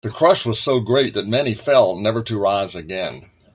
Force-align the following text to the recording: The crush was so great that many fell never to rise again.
The 0.03 0.09
crush 0.09 0.47
was 0.47 0.59
so 0.59 0.79
great 0.79 1.13
that 1.13 1.27
many 1.27 1.53
fell 1.53 1.95
never 1.95 2.23
to 2.23 2.39
rise 2.39 2.73
again. 2.73 3.27